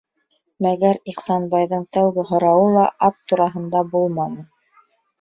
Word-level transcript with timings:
Мәгәр 0.65 0.99
Ихсанбайҙың 1.13 1.85
тәүге 1.99 2.25
һорауы 2.33 2.67
ла 2.79 2.89
ат 3.11 3.23
тураһында 3.31 3.87
булманы: 3.97 4.47